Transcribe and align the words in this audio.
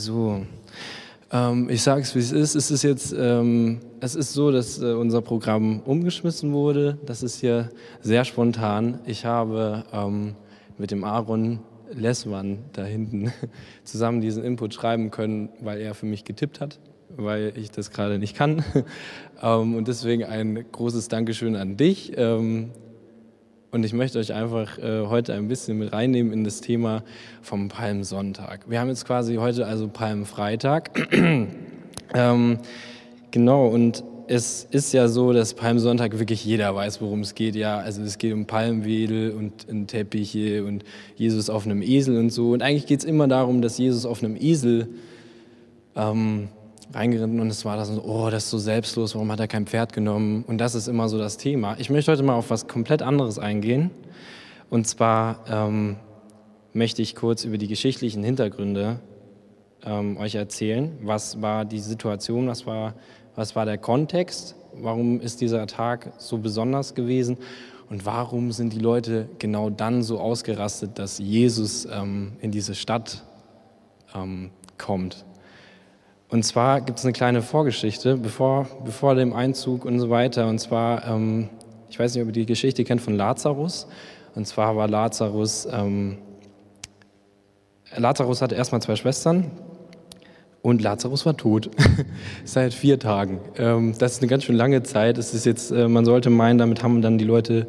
So, 0.00 0.46
ähm, 1.30 1.68
ich 1.68 1.82
sage 1.82 2.00
es, 2.00 2.14
wie 2.14 2.20
es 2.20 2.32
ist. 2.32 2.54
Es 2.54 2.70
ist 2.70 2.82
jetzt, 2.82 3.14
ähm, 3.16 3.80
es 4.00 4.14
ist 4.14 4.32
so, 4.32 4.50
dass 4.50 4.80
äh, 4.80 4.92
unser 4.94 5.20
Programm 5.20 5.80
umgeschmissen 5.80 6.54
wurde. 6.54 6.96
Das 7.04 7.22
ist 7.22 7.40
hier 7.40 7.68
sehr 8.00 8.24
spontan. 8.24 9.00
Ich 9.04 9.26
habe 9.26 9.84
ähm, 9.92 10.36
mit 10.78 10.90
dem 10.90 11.04
Aaron 11.04 11.60
Lessmann 11.92 12.60
da 12.72 12.84
hinten 12.84 13.30
zusammen 13.84 14.22
diesen 14.22 14.42
Input 14.42 14.72
schreiben 14.72 15.10
können, 15.10 15.50
weil 15.60 15.80
er 15.80 15.92
für 15.94 16.06
mich 16.06 16.24
getippt 16.24 16.62
hat, 16.62 16.80
weil 17.14 17.52
ich 17.56 17.70
das 17.70 17.90
gerade 17.90 18.18
nicht 18.18 18.36
kann. 18.36 18.64
Ähm, 19.42 19.74
und 19.74 19.88
deswegen 19.88 20.24
ein 20.24 20.66
großes 20.70 21.08
Dankeschön 21.08 21.56
an 21.56 21.78
dich. 21.78 22.12
Und 23.72 23.84
ich 23.84 23.92
möchte 23.92 24.18
euch 24.18 24.32
einfach 24.32 24.78
äh, 24.78 25.06
heute 25.06 25.34
ein 25.34 25.46
bisschen 25.46 25.78
mit 25.78 25.92
reinnehmen 25.92 26.32
in 26.32 26.42
das 26.42 26.60
Thema 26.60 27.04
vom 27.40 27.68
Palmsonntag. 27.68 28.68
Wir 28.68 28.80
haben 28.80 28.88
jetzt 28.88 29.04
quasi 29.06 29.36
heute 29.36 29.66
also 29.66 29.86
Palmfreitag. 29.86 30.90
ähm, 32.14 32.58
genau, 33.30 33.68
und 33.68 34.02
es 34.26 34.66
ist 34.70 34.92
ja 34.92 35.06
so, 35.06 35.32
dass 35.32 35.54
Palmsonntag 35.54 36.18
wirklich 36.18 36.44
jeder 36.44 36.74
weiß, 36.74 37.00
worum 37.00 37.20
es 37.20 37.36
geht. 37.36 37.54
Ja, 37.54 37.78
also 37.78 38.02
es 38.02 38.18
geht 38.18 38.32
um 38.32 38.46
Palmwedel 38.46 39.30
und, 39.32 39.68
und 39.68 39.86
Teppiche 39.86 40.64
und 40.64 40.84
Jesus 41.14 41.48
auf 41.48 41.64
einem 41.64 41.82
Esel 41.82 42.16
und 42.16 42.30
so. 42.30 42.50
Und 42.50 42.62
eigentlich 42.62 42.86
geht 42.86 43.00
es 43.00 43.04
immer 43.04 43.28
darum, 43.28 43.62
dass 43.62 43.78
Jesus 43.78 44.04
auf 44.04 44.22
einem 44.22 44.36
Esel 44.36 44.88
ähm, 45.94 46.48
reingeritten 46.92 47.40
und 47.40 47.48
es 47.48 47.64
war 47.64 47.76
das 47.76 47.88
so, 47.88 48.02
oh, 48.02 48.30
das 48.30 48.44
ist 48.44 48.50
so 48.50 48.58
selbstlos, 48.58 49.14
warum 49.14 49.30
hat 49.30 49.40
er 49.40 49.48
kein 49.48 49.66
Pferd 49.66 49.92
genommen? 49.92 50.44
Und 50.46 50.58
das 50.58 50.74
ist 50.74 50.88
immer 50.88 51.08
so 51.08 51.18
das 51.18 51.36
Thema. 51.36 51.76
Ich 51.78 51.90
möchte 51.90 52.12
heute 52.12 52.22
mal 52.22 52.34
auf 52.34 52.50
was 52.50 52.66
komplett 52.66 53.02
anderes 53.02 53.38
eingehen. 53.38 53.90
Und 54.70 54.86
zwar 54.86 55.44
ähm, 55.48 55.96
möchte 56.72 57.02
ich 57.02 57.14
kurz 57.14 57.44
über 57.44 57.58
die 57.58 57.68
geschichtlichen 57.68 58.22
Hintergründe 58.22 59.00
ähm, 59.84 60.16
euch 60.16 60.34
erzählen. 60.34 60.98
Was 61.02 61.40
war 61.42 61.64
die 61.64 61.80
Situation, 61.80 62.46
was 62.48 62.66
war, 62.66 62.94
was 63.34 63.56
war 63.56 63.64
der 63.64 63.78
Kontext, 63.78 64.54
warum 64.74 65.20
ist 65.20 65.40
dieser 65.40 65.66
Tag 65.66 66.12
so 66.18 66.38
besonders 66.38 66.94
gewesen 66.94 67.38
und 67.88 68.06
warum 68.06 68.52
sind 68.52 68.72
die 68.72 68.78
Leute 68.78 69.28
genau 69.38 69.70
dann 69.70 70.02
so 70.02 70.20
ausgerastet, 70.20 70.98
dass 70.98 71.18
Jesus 71.18 71.86
ähm, 71.86 72.32
in 72.40 72.50
diese 72.50 72.74
Stadt 72.74 73.24
ähm, 74.14 74.50
kommt. 74.78 75.24
Und 76.30 76.44
zwar 76.44 76.80
gibt 76.80 76.98
es 77.00 77.04
eine 77.04 77.12
kleine 77.12 77.42
Vorgeschichte, 77.42 78.16
bevor, 78.16 78.68
bevor 78.84 79.16
dem 79.16 79.32
Einzug 79.32 79.84
und 79.84 79.98
so 79.98 80.10
weiter. 80.10 80.46
Und 80.46 80.60
zwar, 80.60 81.06
ähm, 81.08 81.48
ich 81.88 81.98
weiß 81.98 82.14
nicht, 82.14 82.22
ob 82.22 82.28
ihr 82.28 82.32
die 82.32 82.46
Geschichte 82.46 82.84
kennt 82.84 83.00
von 83.00 83.14
Lazarus. 83.14 83.88
Und 84.36 84.46
zwar 84.46 84.76
war 84.76 84.86
Lazarus, 84.86 85.66
ähm, 85.70 86.18
Lazarus 87.96 88.42
hatte 88.42 88.54
erstmal 88.54 88.80
zwei 88.80 88.94
Schwestern 88.94 89.50
und 90.62 90.80
Lazarus 90.82 91.26
war 91.26 91.36
tot. 91.36 91.70
Seit 92.44 92.74
vier 92.74 93.00
Tagen. 93.00 93.40
Ähm, 93.56 93.94
das 93.98 94.12
ist 94.12 94.18
eine 94.22 94.28
ganz 94.28 94.44
schön 94.44 94.54
lange 94.54 94.84
Zeit. 94.84 95.18
Es 95.18 95.34
ist 95.34 95.46
jetzt, 95.46 95.72
äh, 95.72 95.88
man 95.88 96.04
sollte 96.04 96.30
meinen, 96.30 96.58
damit 96.58 96.84
haben 96.84 97.02
dann 97.02 97.18
die 97.18 97.24
Leute 97.24 97.66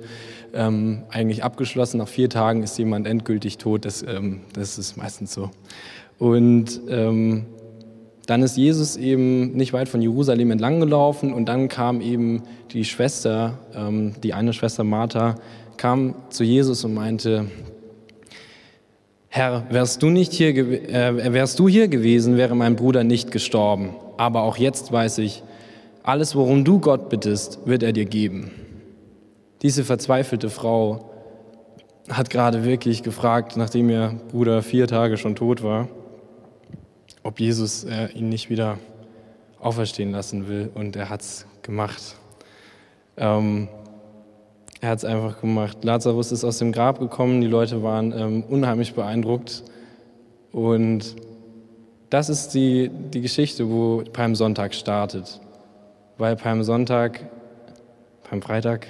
ähm, 0.54 1.02
eigentlich 1.10 1.44
abgeschlossen. 1.44 1.98
Nach 1.98 2.08
vier 2.08 2.30
Tagen 2.30 2.62
ist 2.62 2.78
jemand 2.78 3.08
endgültig 3.08 3.58
tot. 3.58 3.86
Das, 3.86 4.04
ähm, 4.04 4.42
das 4.54 4.78
ist 4.78 4.98
meistens 4.98 5.34
so. 5.34 5.50
Und 6.20 6.80
ähm, 6.90 7.48
dann 8.32 8.44
ist 8.44 8.56
Jesus 8.56 8.96
eben 8.96 9.52
nicht 9.58 9.74
weit 9.74 9.90
von 9.90 10.02
Jerusalem 10.02 10.52
entlang 10.52 10.80
gelaufen 10.80 11.34
und 11.34 11.50
dann 11.50 11.68
kam 11.68 12.00
eben 12.00 12.44
die 12.72 12.86
Schwester, 12.86 13.60
ähm, 13.76 14.14
die 14.24 14.34
eine 14.34 14.54
Schwester 14.54 14.86
Martha, 14.86 15.36
kam 15.76 16.16
zu 16.30 16.46
Jesus 16.46 16.86
und 16.86 16.94
meinte, 16.94 17.48
Herr, 19.28 19.66
wärst 19.70 20.02
du, 20.02 20.10
nicht 20.10 20.32
hier, 20.32 20.56
äh, 20.56 21.34
wärst 21.34 21.60
du 21.60 21.68
hier 21.68 21.90
gewesen, 21.90 22.38
wäre 22.38 22.56
mein 22.56 22.78
Bruder 22.78 23.04
nicht 23.04 23.32
gestorben. 23.32 23.90
Aber 24.16 24.44
auch 24.44 24.56
jetzt 24.56 24.94
weiß 24.94 25.18
ich, 25.18 25.44
alles, 26.02 26.34
worum 26.34 26.64
du 26.64 26.80
Gott 26.80 27.10
bittest, 27.10 27.60
wird 27.66 27.84
er 27.84 27.92
dir 27.92 28.06
geben. 28.06 28.52
Diese 29.62 29.84
verzweifelte 29.84 30.50
Frau 30.50 31.12
hat 32.08 32.30
gerade 32.30 32.64
wirklich 32.64 33.04
gefragt, 33.04 33.58
nachdem 33.58 33.90
ihr 33.90 34.16
Bruder 34.32 34.62
vier 34.62 34.88
Tage 34.88 35.18
schon 35.18 35.36
tot 35.36 35.64
war, 35.64 35.90
ob 37.24 37.40
Jesus 37.40 37.84
äh, 37.84 38.08
ihn 38.14 38.30
nicht 38.30 38.50
wieder 38.50 38.78
auferstehen 39.60 40.12
lassen 40.12 40.48
will. 40.48 40.72
Und 40.74 40.96
er 40.96 41.10
hat 41.10 41.22
es 41.22 41.46
gemacht. 41.62 42.16
Ähm, 43.18 43.68
er 44.82 44.90
hat 44.90 44.98
es 45.00 45.06
einfach 45.06 45.40
gemacht. 45.40 45.84
Lazarus 45.84 46.32
ist 46.32 46.44
aus 46.44 46.58
dem 46.58 46.72
Grab 46.72 47.00
gekommen, 47.00 47.42
die 47.42 47.48
Leute 47.48 47.84
waren 47.84 48.12
ähm, 48.18 48.44
unheimlich 48.44 48.94
beeindruckt. 48.94 49.64
Und 50.52 51.16
das 52.10 52.30
ist 52.30 52.50
die, 52.56 52.90
die 52.90 53.22
Geschichte, 53.22 53.70
wo 53.70 54.04
Palmsonntag 54.12 54.74
startet. 54.74 55.40
Weil 56.18 56.36
Palmsonntag, 56.36 57.22
Palmfreitag, 58.24 58.88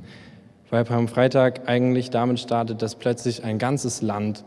weil 0.70 0.84
Palmfreitag 0.84 1.68
eigentlich 1.68 2.10
damit 2.10 2.40
startet, 2.40 2.82
dass 2.82 2.96
plötzlich 2.96 3.44
ein 3.44 3.58
ganzes 3.58 4.02
Land 4.02 4.44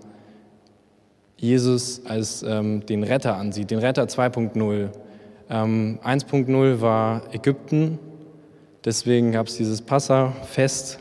Jesus 1.43 2.01
als 2.05 2.41
ähm, 2.47 2.85
den 2.85 3.03
Retter 3.03 3.35
ansieht, 3.35 3.69
den 3.69 3.79
Retter 3.79 4.03
2.0. 4.03 4.89
Ähm, 5.49 5.99
1.0 6.01 6.79
war 6.79 7.21
Ägypten, 7.33 7.99
deswegen 8.85 9.33
gab 9.33 9.47
es 9.47 9.57
dieses 9.57 9.81
Passafest. 9.81 10.99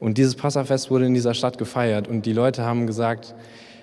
Und 0.00 0.18
dieses 0.18 0.34
Passafest 0.34 0.90
wurde 0.90 1.06
in 1.06 1.14
dieser 1.14 1.32
Stadt 1.32 1.58
gefeiert. 1.58 2.08
Und 2.08 2.26
die 2.26 2.32
Leute 2.32 2.64
haben 2.64 2.88
gesagt, 2.88 3.36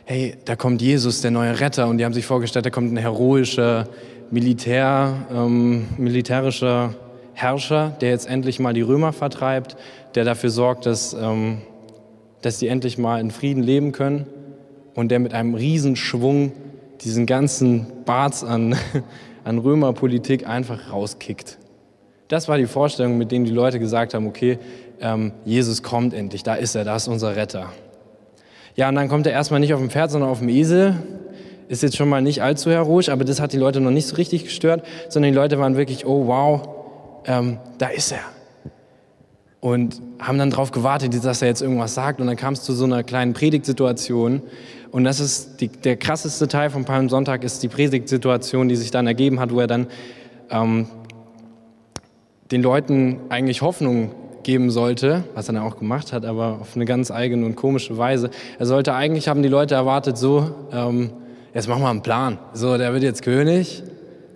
hey, 0.03 0.35
da 0.43 0.57
kommt 0.57 0.81
Jesus, 0.81 1.21
der 1.21 1.31
neue 1.31 1.61
Retter. 1.61 1.87
Und 1.87 1.97
die 1.97 2.03
haben 2.03 2.13
sich 2.13 2.25
vorgestellt, 2.25 2.65
da 2.65 2.69
kommt 2.71 2.91
ein 2.91 2.97
heroischer 2.97 3.87
Militär, 4.31 5.13
ähm, 5.33 5.87
militärischer 5.97 6.93
Herrscher, 7.33 7.95
der 8.01 8.09
jetzt 8.09 8.27
endlich 8.27 8.59
mal 8.59 8.73
die 8.73 8.81
Römer 8.81 9.13
vertreibt, 9.13 9.77
der 10.13 10.25
dafür 10.25 10.49
sorgt, 10.49 10.87
dass, 10.87 11.13
ähm, 11.13 11.59
dass 12.41 12.59
die 12.59 12.67
endlich 12.67 12.97
mal 12.97 13.21
in 13.21 13.31
Frieden 13.31 13.63
leben 13.63 13.93
können 13.93 14.27
und 14.95 15.09
der 15.09 15.19
mit 15.19 15.33
einem 15.33 15.53
Riesenschwung 15.53 16.53
diesen 17.01 17.25
ganzen 17.25 17.87
Barts 18.05 18.43
an, 18.43 18.75
an 19.43 19.59
Römerpolitik 19.59 20.47
einfach 20.47 20.91
rauskickt. 20.91 21.57
Das 22.27 22.47
war 22.47 22.57
die 22.57 22.65
Vorstellung, 22.65 23.17
mit 23.17 23.31
denen 23.31 23.45
die 23.45 23.51
Leute 23.51 23.77
gesagt 23.79 24.13
haben, 24.13 24.25
okay, 24.25 24.57
ähm, 24.99 25.33
Jesus 25.43 25.83
kommt 25.83 26.13
endlich, 26.13 26.41
da 26.41 26.55
ist 26.55 26.73
er, 26.73 26.83
da 26.83 26.95
ist 26.95 27.07
unser 27.07 27.35
Retter. 27.35 27.71
Ja, 28.75 28.89
und 28.89 28.95
dann 28.95 29.07
kommt 29.07 29.27
er 29.27 29.33
erstmal 29.33 29.59
nicht 29.59 29.73
auf 29.73 29.79
dem 29.79 29.89
Pferd, 29.89 30.11
sondern 30.11 30.29
auf 30.29 30.39
dem 30.39 30.49
Esel. 30.49 30.95
Ist 31.67 31.83
jetzt 31.83 31.97
schon 31.97 32.09
mal 32.09 32.21
nicht 32.21 32.41
allzu 32.41 32.69
heroisch, 32.71 33.09
aber 33.09 33.23
das 33.25 33.39
hat 33.39 33.53
die 33.53 33.57
Leute 33.57 33.81
noch 33.81 33.91
nicht 33.91 34.07
so 34.07 34.15
richtig 34.15 34.45
gestört, 34.45 34.85
sondern 35.09 35.31
die 35.31 35.35
Leute 35.35 35.59
waren 35.59 35.77
wirklich, 35.77 36.05
oh 36.05 36.27
wow, 36.27 36.61
ähm, 37.25 37.57
da 37.77 37.87
ist 37.87 38.11
er 38.11 38.34
und 39.59 40.01
haben 40.19 40.37
dann 40.37 40.51
darauf 40.51 40.71
gewartet, 40.71 41.23
dass 41.23 41.41
er 41.41 41.47
jetzt 41.47 41.61
irgendwas 41.61 41.93
sagt. 41.95 42.21
Und 42.21 42.27
dann 42.27 42.35
kam 42.35 42.53
es 42.53 42.61
zu 42.61 42.73
so 42.73 42.85
einer 42.85 43.03
kleinen 43.03 43.33
Predigtsituation. 43.33 44.41
Und 44.91 45.03
das 45.03 45.19
ist 45.19 45.59
die, 45.61 45.67
der 45.69 45.97
krasseste 45.97 46.47
Teil 46.47 46.69
von 46.69 46.85
Palmsonntag, 46.85 47.43
ist 47.43 47.63
die 47.63 47.67
Predigtsituation, 47.67 48.69
die 48.69 48.75
sich 48.75 48.91
dann 48.91 49.07
ergeben 49.07 49.39
hat, 49.39 49.51
wo 49.51 49.59
er 49.59 49.67
dann 49.67 49.87
ähm, 50.49 50.87
den 52.51 52.61
Leuten 52.61 53.17
eigentlich 53.29 53.61
Hoffnung 53.61 54.11
geben 54.43 54.69
sollte, 54.69 55.23
was 55.33 55.49
er 55.49 55.53
dann 55.53 55.63
auch 55.63 55.77
gemacht 55.77 56.13
hat, 56.13 56.23
aber 56.23 56.59
auf 56.61 56.75
eine 56.75 56.85
ganz 56.85 57.09
eigene 57.09 57.45
und 57.45 57.55
komische 57.55 57.97
Weise. 57.97 58.29
Er 58.59 58.67
sollte 58.67 58.93
eigentlich, 58.93 59.27
haben 59.27 59.41
die 59.41 59.49
Leute 59.49 59.73
erwartet, 59.73 60.17
so, 60.17 60.51
ähm, 60.71 61.09
jetzt 61.53 61.67
machen 61.67 61.81
wir 61.81 61.89
einen 61.89 62.03
Plan. 62.03 62.37
So, 62.53 62.77
der 62.77 62.93
wird 62.93 63.01
jetzt 63.01 63.23
König 63.23 63.81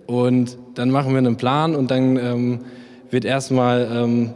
und 0.06 0.58
dann 0.74 0.90
machen 0.90 1.12
wir 1.12 1.18
einen 1.18 1.36
Plan 1.36 1.76
und 1.76 1.92
dann 1.92 2.16
ähm, 2.16 2.60
wird 3.10 3.24
erstmal 3.24 3.88
ähm, 3.92 4.34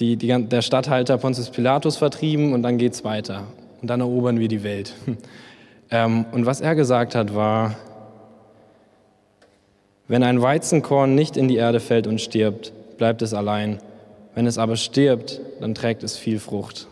die, 0.00 0.16
die, 0.16 0.48
der 0.48 0.62
Statthalter 0.62 1.18
Pontius 1.18 1.50
Pilatus 1.50 1.98
vertrieben 1.98 2.54
und 2.54 2.62
dann 2.62 2.78
geht 2.78 2.94
es 2.94 3.04
weiter. 3.04 3.44
Und 3.80 3.88
dann 3.88 4.00
erobern 4.00 4.40
wir 4.40 4.48
die 4.48 4.62
Welt. 4.62 4.94
ähm, 5.90 6.24
und 6.32 6.46
was 6.46 6.60
er 6.60 6.74
gesagt 6.74 7.14
hat, 7.14 7.34
war, 7.34 7.76
wenn 10.08 10.22
ein 10.22 10.42
Weizenkorn 10.42 11.14
nicht 11.14 11.36
in 11.36 11.48
die 11.48 11.56
Erde 11.56 11.80
fällt 11.80 12.06
und 12.06 12.20
stirbt, 12.20 12.72
bleibt 12.98 13.22
es 13.22 13.34
allein. 13.34 13.78
Wenn 14.34 14.46
es 14.46 14.58
aber 14.58 14.76
stirbt, 14.76 15.40
dann 15.60 15.74
trägt 15.74 16.02
es 16.02 16.16
viel 16.16 16.40
Frucht. 16.40 16.88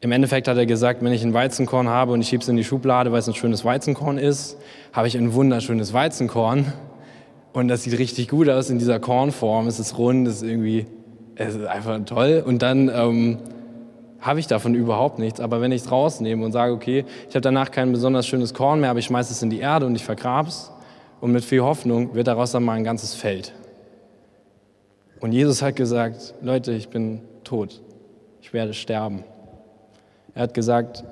Im 0.00 0.12
Endeffekt 0.12 0.46
hat 0.46 0.56
er 0.56 0.66
gesagt, 0.66 1.02
wenn 1.02 1.12
ich 1.12 1.24
ein 1.24 1.34
Weizenkorn 1.34 1.88
habe 1.88 2.12
und 2.12 2.20
ich 2.20 2.28
schiebe 2.28 2.42
es 2.42 2.48
in 2.48 2.56
die 2.56 2.64
Schublade, 2.64 3.10
weil 3.10 3.18
es 3.18 3.26
ein 3.26 3.34
schönes 3.34 3.64
Weizenkorn 3.64 4.16
ist, 4.16 4.56
habe 4.92 5.08
ich 5.08 5.16
ein 5.16 5.32
wunderschönes 5.34 5.92
Weizenkorn. 5.92 6.72
Und 7.58 7.66
das 7.66 7.82
sieht 7.82 7.98
richtig 7.98 8.28
gut 8.28 8.48
aus 8.48 8.70
in 8.70 8.78
dieser 8.78 9.00
Kornform. 9.00 9.66
Es 9.66 9.80
ist 9.80 9.98
rund, 9.98 10.28
es 10.28 10.36
ist 10.36 10.42
irgendwie, 10.44 10.86
es 11.34 11.56
ist 11.56 11.66
einfach 11.66 11.98
toll. 12.04 12.40
Und 12.46 12.62
dann 12.62 12.88
ähm, 12.88 13.38
habe 14.20 14.38
ich 14.38 14.46
davon 14.46 14.76
überhaupt 14.76 15.18
nichts. 15.18 15.40
Aber 15.40 15.60
wenn 15.60 15.72
ich 15.72 15.82
es 15.82 15.90
rausnehme 15.90 16.44
und 16.44 16.52
sage, 16.52 16.72
okay, 16.72 17.04
ich 17.28 17.34
habe 17.34 17.40
danach 17.40 17.72
kein 17.72 17.90
besonders 17.90 18.28
schönes 18.28 18.54
Korn 18.54 18.78
mehr, 18.78 18.90
aber 18.90 19.00
ich 19.00 19.06
schmeiße 19.06 19.32
es 19.32 19.42
in 19.42 19.50
die 19.50 19.58
Erde 19.58 19.86
und 19.86 19.96
ich 19.96 20.04
vergrabe 20.04 20.50
es. 20.50 20.70
Und 21.20 21.32
mit 21.32 21.44
viel 21.44 21.62
Hoffnung 21.62 22.14
wird 22.14 22.28
daraus 22.28 22.52
dann 22.52 22.62
mal 22.62 22.74
ein 22.74 22.84
ganzes 22.84 23.14
Feld. 23.14 23.52
Und 25.18 25.32
Jesus 25.32 25.60
hat 25.60 25.74
gesagt, 25.74 26.34
Leute, 26.40 26.70
ich 26.70 26.90
bin 26.90 27.22
tot. 27.42 27.82
Ich 28.40 28.52
werde 28.52 28.72
sterben. 28.72 29.24
Er 30.32 30.42
hat 30.42 30.54
gesagt, 30.54 31.02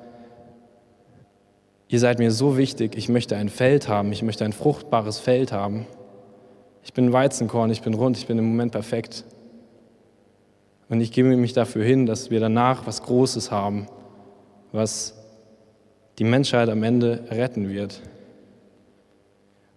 ihr 1.88 1.98
seid 1.98 2.20
mir 2.20 2.30
so 2.30 2.56
wichtig, 2.56 2.96
ich 2.96 3.08
möchte 3.08 3.34
ein 3.34 3.48
Feld 3.48 3.88
haben, 3.88 4.12
ich 4.12 4.22
möchte 4.22 4.44
ein 4.44 4.52
fruchtbares 4.52 5.18
Feld 5.18 5.50
haben. 5.50 5.86
Ich 6.86 6.92
bin 6.92 7.12
Weizenkorn, 7.12 7.68
ich 7.72 7.82
bin 7.82 7.94
rund, 7.94 8.16
ich 8.16 8.28
bin 8.28 8.38
im 8.38 8.44
Moment 8.44 8.70
perfekt. 8.70 9.24
Und 10.88 11.00
ich 11.00 11.10
gebe 11.10 11.36
mich 11.36 11.52
dafür 11.52 11.84
hin, 11.84 12.06
dass 12.06 12.30
wir 12.30 12.38
danach 12.38 12.86
was 12.86 13.02
Großes 13.02 13.50
haben, 13.50 13.88
was 14.70 15.14
die 16.20 16.22
Menschheit 16.22 16.68
am 16.68 16.84
Ende 16.84 17.24
retten 17.28 17.68
wird. 17.68 18.02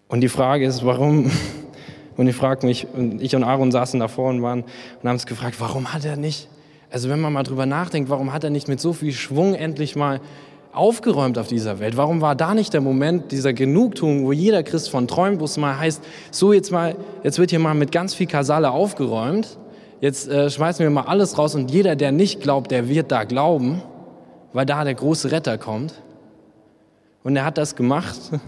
Und 0.07 0.21
die 0.21 0.29
Frage 0.29 0.67
ist, 0.67 0.85
warum? 0.85 1.31
Und 2.15 2.27
ich 2.27 2.35
frage 2.35 2.67
mich, 2.67 2.85
und 2.93 3.21
ich 3.21 3.33
und 3.33 3.45
Aaron 3.45 3.71
saßen 3.71 3.97
davor 3.97 4.29
und 4.29 4.41
waren 4.41 4.63
und 4.63 5.07
haben 5.07 5.15
uns 5.15 5.25
gefragt, 5.25 5.55
warum 5.59 5.93
hat 5.93 6.03
er 6.03 6.17
nicht, 6.17 6.49
also 6.91 7.07
wenn 7.07 7.21
man 7.21 7.31
mal 7.31 7.43
drüber 7.43 7.65
nachdenkt, 7.65 8.09
warum 8.09 8.33
hat 8.33 8.43
er 8.43 8.49
nicht 8.49 8.67
mit 8.67 8.81
so 8.81 8.91
viel 8.91 9.13
Schwung 9.13 9.55
endlich 9.55 9.95
mal 9.95 10.19
aufgeräumt 10.71 11.37
auf 11.37 11.47
dieser 11.47 11.79
Welt? 11.79 11.97
Warum 11.97 12.21
war 12.21 12.35
da 12.35 12.53
nicht 12.53 12.73
der 12.73 12.81
Moment 12.81 13.31
dieser 13.31 13.53
Genugtuung, 13.53 14.25
wo 14.25 14.31
jeder 14.31 14.63
Christ 14.63 14.89
von 14.89 15.07
träumt, 15.07 15.39
wo 15.39 15.45
es 15.45 15.57
mal 15.57 15.77
heißt, 15.77 16.03
so 16.31 16.53
jetzt 16.53 16.71
mal, 16.71 16.95
jetzt 17.23 17.39
wird 17.39 17.49
hier 17.49 17.59
mal 17.59 17.73
mit 17.73 17.91
ganz 17.91 18.13
viel 18.13 18.27
Kasale 18.27 18.71
aufgeräumt, 18.71 19.57
jetzt 20.01 20.27
äh, 20.29 20.49
schmeißen 20.49 20.83
wir 20.83 20.89
mal 20.89 21.03
alles 21.03 21.37
raus 21.37 21.55
und 21.55 21.71
jeder, 21.71 21.95
der 21.95 22.11
nicht 22.11 22.41
glaubt, 22.41 22.71
der 22.71 22.87
wird 22.87 23.11
da 23.11 23.23
glauben, 23.23 23.81
weil 24.53 24.65
da 24.65 24.83
der 24.83 24.95
große 24.95 25.31
Retter 25.31 25.57
kommt. 25.57 26.01
Und 27.23 27.35
er 27.35 27.45
hat 27.45 27.57
das 27.57 27.75
gemacht. 27.75 28.19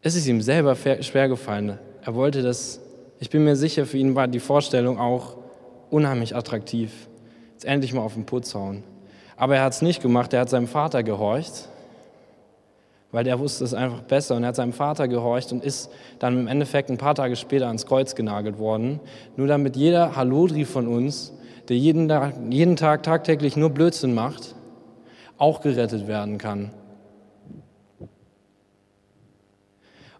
Es 0.00 0.14
ist 0.14 0.28
ihm 0.28 0.40
selber 0.40 0.76
schwer 0.76 1.28
gefallen. 1.28 1.76
Er 2.02 2.14
wollte 2.14 2.40
das, 2.40 2.80
ich 3.18 3.30
bin 3.30 3.44
mir 3.44 3.56
sicher, 3.56 3.84
für 3.84 3.98
ihn 3.98 4.14
war 4.14 4.28
die 4.28 4.38
Vorstellung 4.38 4.98
auch 4.98 5.36
unheimlich 5.90 6.36
attraktiv. 6.36 7.08
Jetzt 7.58 7.64
endlich 7.64 7.92
mal 7.92 8.02
auf 8.02 8.14
den 8.14 8.24
Putz 8.24 8.54
hauen. 8.54 8.84
Aber 9.36 9.56
er 9.56 9.64
hat 9.64 9.72
es 9.72 9.82
nicht 9.82 10.00
gemacht, 10.00 10.32
er 10.32 10.42
hat 10.42 10.48
seinem 10.48 10.68
Vater 10.68 11.02
gehorcht, 11.02 11.68
weil 13.10 13.24
der 13.24 13.40
wusste 13.40 13.64
es 13.64 13.74
einfach 13.74 14.02
besser. 14.02 14.36
Und 14.36 14.44
er 14.44 14.50
hat 14.50 14.54
seinem 14.54 14.72
Vater 14.72 15.08
gehorcht 15.08 15.50
und 15.50 15.64
ist 15.64 15.90
dann 16.20 16.38
im 16.38 16.46
Endeffekt 16.46 16.88
ein 16.88 16.98
paar 16.98 17.16
Tage 17.16 17.34
später 17.34 17.66
ans 17.66 17.84
Kreuz 17.84 18.14
genagelt 18.14 18.60
worden. 18.60 19.00
Nur 19.36 19.48
damit 19.48 19.74
jeder 19.74 20.14
Hallodri 20.14 20.64
von 20.64 20.86
uns, 20.86 21.32
der 21.68 21.76
jeden, 21.76 22.08
jeden 22.48 22.76
Tag 22.76 23.02
tagtäglich 23.02 23.56
nur 23.56 23.70
Blödsinn 23.70 24.14
macht, 24.14 24.54
auch 25.36 25.60
gerettet 25.60 26.06
werden 26.06 26.38
kann. 26.38 26.70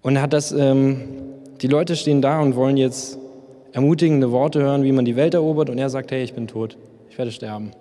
Und 0.02 0.17
er 0.17 0.23
hat 0.23 0.32
das, 0.32 0.50
ähm, 0.50 1.02
die 1.61 1.69
Leute 1.69 1.94
stehen 1.94 2.20
da 2.20 2.40
und 2.40 2.56
wollen 2.56 2.76
jetzt 2.76 3.17
ermutigende 3.70 4.32
Worte 4.32 4.61
hören, 4.61 4.82
wie 4.82 4.90
man 4.90 5.05
die 5.05 5.14
Welt 5.14 5.35
erobert, 5.35 5.70
und 5.70 5.79
er 5.79 5.88
sagt, 5.88 6.11
hey, 6.11 6.25
ich 6.25 6.35
bin 6.35 6.49
tot, 6.49 6.76
ich 7.18 7.20
werde 7.20 7.32
sterben. 7.32 7.72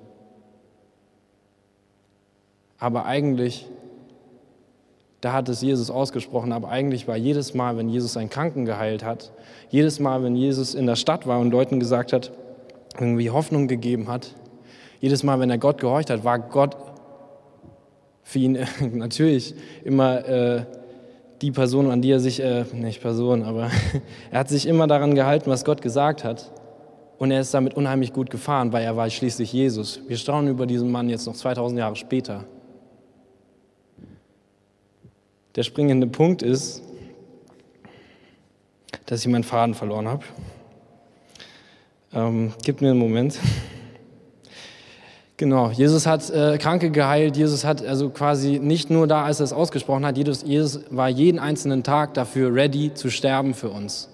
Aber 2.80 3.06
eigentlich, 3.06 3.68
da 5.22 5.32
hat 5.32 5.48
es 5.48 5.62
Jesus 5.62 5.92
ausgesprochen, 5.92 6.52
aber 6.52 6.70
eigentlich 6.70 7.08
war 7.08 7.18
jedes 7.18 7.54
Mal, 7.54 7.78
wenn 7.78 7.88
Jesus 7.88 8.18
einen 8.18 8.32
Kranken 8.32 8.66
geheilt 8.66 9.06
hat, 9.06 9.32
jedes 9.70 10.00
Mal, 10.00 10.24
wenn 10.24 10.36
Jesus 10.36 10.74
in 10.74 10.88
der 10.88 10.96
Stadt 10.96 11.28
war 11.28 11.40
und 11.40 11.52
Leuten 11.52 11.80
gesagt 11.80 12.14
hat, 12.14 12.32
irgendwie 13.00 13.30
Hoffnung 13.30 13.68
gegeben 13.68 14.08
hat, 14.08 14.34
jedes 15.02 15.22
Mal, 15.22 15.40
wenn 15.40 15.52
er 15.52 15.60
Gott 15.60 15.80
gehorcht 15.80 16.10
hat, 16.10 16.24
war 16.24 16.40
Gott 16.40 16.76
für 18.24 18.40
ihn 18.40 18.58
natürlich 18.94 19.54
immer 19.84 20.28
äh, 20.28 20.66
die 21.44 21.52
Person, 21.52 21.92
an 21.92 22.02
die 22.02 22.10
er 22.10 22.20
sich, 22.20 22.40
äh, 22.40 22.66
nicht 22.74 23.04
Person, 23.04 23.44
aber 23.44 23.70
er 24.32 24.40
hat 24.40 24.50
sich 24.50 24.66
immer 24.66 24.88
daran 24.88 25.14
gehalten, 25.14 25.52
was 25.52 25.64
Gott 25.64 25.84
gesagt 25.84 26.24
hat. 26.24 26.52
Und 27.18 27.32
er 27.32 27.42
ist 27.42 27.54
damit 27.54 27.74
unheimlich 27.74 28.14
gut 28.14 28.30
gefahren, 28.30 28.72
weil 28.74 28.84
er 28.84 28.96
war 28.96 29.10
schließlich 29.10 29.52
Jesus. 29.52 30.00
Wir 30.08 30.18
staunen 30.18 30.50
über 30.52 30.66
diesen 30.66 30.92
Mann 30.92 31.10
jetzt 31.10 31.26
noch 31.26 31.36
2000 31.36 31.80
Jahre 31.80 31.96
später. 31.96 32.46
Der 35.56 35.64
springende 35.64 36.06
Punkt 36.06 36.44
ist, 36.44 36.84
dass 39.08 39.22
ich 39.22 39.28
meinen 39.28 39.44
Faden 39.44 39.74
verloren 39.74 40.08
habe. 40.08 40.24
Ähm, 42.14 42.54
gib 42.64 42.82
mir 42.82 42.92
einen 42.92 43.00
Moment. 43.00 43.40
Genau, 45.40 45.70
Jesus 45.70 46.08
hat 46.08 46.32
äh, 46.32 46.58
Kranke 46.58 46.90
geheilt, 46.90 47.38
Jesus 47.38 47.64
hat 47.64 47.86
also 47.86 48.10
quasi 48.10 48.58
nicht 48.58 48.90
nur 48.90 49.06
da, 49.06 49.24
als 49.24 49.40
er 49.40 49.44
es 49.44 49.54
ausgesprochen 49.54 50.04
hat, 50.04 50.18
Jesus, 50.18 50.42
Jesus 50.42 50.82
war 50.90 51.10
jeden 51.10 51.38
einzelnen 51.38 51.84
Tag 51.84 52.16
dafür 52.16 52.52
ready 52.52 52.92
zu 52.96 53.12
sterben 53.12 53.54
für 53.54 53.70
uns. 53.70 54.10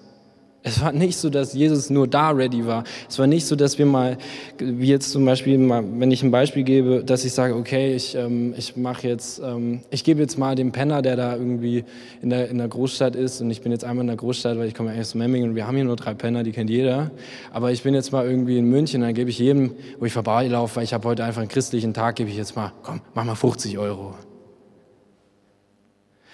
Es 0.66 0.80
war 0.80 0.92
nicht 0.92 1.18
so, 1.18 1.28
dass 1.28 1.52
Jesus 1.52 1.90
nur 1.90 2.08
da 2.08 2.30
ready 2.30 2.64
war. 2.64 2.84
Es 3.06 3.18
war 3.18 3.26
nicht 3.26 3.44
so, 3.44 3.54
dass 3.54 3.78
wir 3.78 3.84
mal, 3.84 4.16
wie 4.56 4.88
jetzt 4.88 5.10
zum 5.12 5.26
Beispiel, 5.26 5.58
mal, 5.58 5.84
wenn 5.98 6.10
ich 6.10 6.22
ein 6.22 6.30
Beispiel 6.30 6.64
gebe, 6.64 7.04
dass 7.04 7.26
ich 7.26 7.34
sage, 7.34 7.54
okay, 7.54 7.94
ich, 7.94 8.14
ähm, 8.14 8.54
ich 8.56 8.74
mache 8.74 9.06
jetzt, 9.06 9.42
ähm, 9.44 9.82
ich 9.90 10.04
gebe 10.04 10.22
jetzt 10.22 10.38
mal 10.38 10.54
dem 10.54 10.72
Penner, 10.72 11.02
der 11.02 11.16
da 11.16 11.36
irgendwie 11.36 11.84
in 12.22 12.30
der, 12.30 12.48
in 12.48 12.56
der 12.56 12.68
Großstadt 12.68 13.14
ist, 13.14 13.42
und 13.42 13.50
ich 13.50 13.60
bin 13.60 13.72
jetzt 13.72 13.84
einmal 13.84 14.04
in 14.04 14.06
der 14.06 14.16
Großstadt, 14.16 14.56
weil 14.56 14.66
ich 14.66 14.74
komme 14.74 14.88
eigentlich 14.88 15.02
aus 15.02 15.14
Memmingen 15.14 15.50
und 15.50 15.54
wir 15.54 15.66
haben 15.66 15.76
hier 15.76 15.84
nur 15.84 15.96
drei 15.96 16.14
Penner, 16.14 16.44
die 16.44 16.52
kennt 16.52 16.70
jeder. 16.70 17.10
Aber 17.52 17.70
ich 17.70 17.82
bin 17.82 17.92
jetzt 17.92 18.10
mal 18.10 18.24
irgendwie 18.24 18.56
in 18.56 18.64
München, 18.64 19.02
dann 19.02 19.12
gebe 19.12 19.28
ich 19.28 19.38
jedem, 19.38 19.72
wo 19.98 20.06
ich 20.06 20.14
vorbeilaufe, 20.14 20.76
weil 20.76 20.84
ich 20.84 20.94
habe 20.94 21.06
heute 21.06 21.24
einfach 21.24 21.42
einen 21.42 21.50
christlichen 21.50 21.92
Tag, 21.92 22.16
gebe 22.16 22.30
ich 22.30 22.38
jetzt 22.38 22.56
mal, 22.56 22.72
komm, 22.82 23.02
mach 23.12 23.24
mal 23.24 23.34
50 23.34 23.76
Euro. 23.76 24.14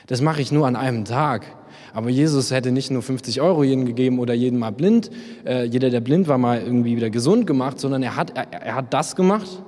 Das 0.06 0.21
mache 0.21 0.41
ich 0.41 0.53
nur 0.53 0.69
an 0.69 0.76
einem 0.76 1.05
Tag. 1.05 1.47
Aber 1.93 2.11
Jesus 2.11 2.50
hätte 2.50 2.72
nicht 2.72 2.90
nur 2.90 3.02
50 3.02 3.40
Euro 3.40 3.64
jedem 3.64 3.87
gegeben 3.87 4.19
oder 4.19 4.34
jedem 4.34 4.58
mal 4.58 4.72
blind, 4.72 5.11
äh, 5.44 5.64
jeder, 5.64 5.90
der 5.90 6.00
blind 6.00 6.28
war, 6.28 6.38
mal 6.38 6.61
irgendwie 6.61 6.96
wieder 6.96 7.11
gesund 7.11 7.46
gemacht, 7.46 7.81
sondern 7.81 8.02
er 8.02 8.17
hat, 8.17 8.37
er, 8.37 8.52
er 8.52 8.75
hat 8.75 8.93
das 8.93 9.17
gemacht, 9.17 9.62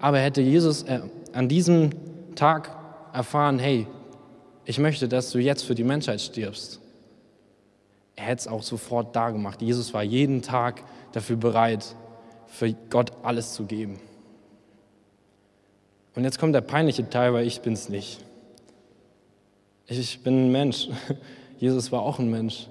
aber 0.00 0.18
hätte 0.18 0.40
Jesus 0.40 0.82
äh, 0.84 1.00
an 1.32 1.48
diesem 1.48 1.90
Tag 2.34 2.76
erfahren, 3.12 3.58
hey, 3.58 3.86
ich 4.64 4.78
möchte, 4.78 5.08
dass 5.08 5.30
du 5.30 5.38
jetzt 5.38 5.62
für 5.62 5.74
die 5.74 5.84
Menschheit 5.84 6.20
stirbst. 6.20 6.80
Er 8.16 8.24
hätte 8.24 8.40
es 8.40 8.48
auch 8.48 8.62
sofort 8.62 9.14
da 9.14 9.30
gemacht. 9.30 9.62
Jesus 9.62 9.94
war 9.94 10.02
jeden 10.02 10.42
Tag 10.42 10.82
dafür 11.12 11.36
bereit, 11.36 11.94
für 12.46 12.74
Gott 12.90 13.12
alles 13.22 13.54
zu 13.54 13.64
geben. 13.64 13.98
Und 16.14 16.24
jetzt 16.24 16.38
kommt 16.38 16.54
der 16.54 16.62
peinliche 16.62 17.08
Teil, 17.08 17.32
weil 17.32 17.46
ich 17.46 17.60
bin 17.60 17.74
es 17.74 17.88
nicht. 17.88 18.18
Ich 19.86 20.20
bin 20.22 20.46
ein 20.46 20.52
Mensch. 20.52 20.88
Jesus 21.58 21.92
war 21.92 22.02
auch 22.02 22.18
ein 22.18 22.30
Mensch. 22.30 22.68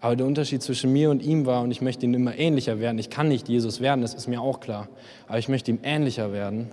Aber 0.00 0.14
der 0.14 0.26
Unterschied 0.26 0.62
zwischen 0.62 0.92
mir 0.92 1.10
und 1.10 1.22
ihm 1.22 1.46
war, 1.46 1.62
und 1.62 1.70
ich 1.70 1.80
möchte 1.80 2.06
ihn 2.06 2.14
immer 2.14 2.36
ähnlicher 2.36 2.78
werden. 2.78 2.98
Ich 2.98 3.10
kann 3.10 3.28
nicht 3.28 3.48
Jesus 3.48 3.80
werden, 3.80 4.02
das 4.02 4.14
ist 4.14 4.28
mir 4.28 4.40
auch 4.40 4.60
klar. 4.60 4.88
Aber 5.26 5.38
ich 5.38 5.48
möchte 5.48 5.70
ihm 5.70 5.80
ähnlicher 5.82 6.32
werden. 6.32 6.68